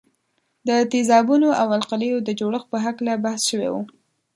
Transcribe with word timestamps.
د 0.67 0.69
تیزابونو 0.91 1.49
او 1.61 1.67
القلیو 1.77 2.17
د 2.27 2.29
جوړښت 2.39 2.67
په 2.73 2.77
هکله 2.85 3.13
بحث 3.23 3.41
شوی 3.49 3.69
وو. 3.73 3.83